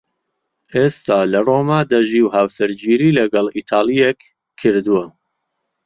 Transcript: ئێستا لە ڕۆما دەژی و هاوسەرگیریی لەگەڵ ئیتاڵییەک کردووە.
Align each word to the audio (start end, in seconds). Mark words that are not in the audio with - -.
ئێستا 0.75 1.19
لە 1.33 1.39
ڕۆما 1.47 1.79
دەژی 1.91 2.21
و 2.25 2.33
هاوسەرگیریی 2.35 3.15
لەگەڵ 3.19 3.45
ئیتاڵییەک 3.55 4.19
کردووە. 4.59 5.05